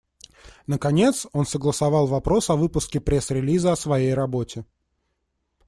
Наконец, 0.65 1.27
он 1.31 1.45
согласовал 1.45 2.07
вопрос 2.07 2.49
о 2.49 2.55
выпуске 2.55 2.99
пресс-релиза 2.99 3.73
о 3.73 3.75
своей 3.75 4.15
работе. 4.15 4.65